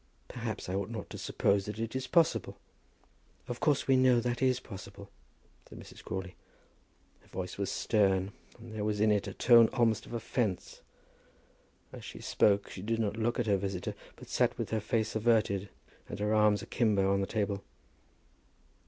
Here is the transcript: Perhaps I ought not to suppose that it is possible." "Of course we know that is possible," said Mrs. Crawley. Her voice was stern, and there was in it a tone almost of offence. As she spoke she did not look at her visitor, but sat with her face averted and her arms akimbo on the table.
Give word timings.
Perhaps 0.27 0.67
I 0.67 0.73
ought 0.73 0.89
not 0.89 1.11
to 1.11 1.19
suppose 1.19 1.67
that 1.67 1.77
it 1.77 1.95
is 1.95 2.07
possible." 2.07 2.57
"Of 3.47 3.59
course 3.59 3.85
we 3.87 3.95
know 3.95 4.19
that 4.19 4.41
is 4.41 4.59
possible," 4.59 5.11
said 5.69 5.77
Mrs. 5.79 6.03
Crawley. 6.03 6.33
Her 7.19 7.27
voice 7.27 7.59
was 7.59 7.69
stern, 7.71 8.31
and 8.57 8.73
there 8.73 8.83
was 8.83 8.99
in 8.99 9.11
it 9.11 9.27
a 9.27 9.33
tone 9.35 9.69
almost 9.73 10.07
of 10.07 10.13
offence. 10.13 10.81
As 11.93 12.03
she 12.03 12.19
spoke 12.19 12.67
she 12.67 12.81
did 12.81 12.97
not 12.97 13.15
look 13.15 13.39
at 13.39 13.45
her 13.45 13.57
visitor, 13.57 13.93
but 14.15 14.27
sat 14.27 14.57
with 14.57 14.71
her 14.71 14.81
face 14.81 15.15
averted 15.15 15.69
and 16.09 16.17
her 16.17 16.33
arms 16.33 16.63
akimbo 16.63 17.13
on 17.13 17.21
the 17.21 17.27
table. 17.27 17.63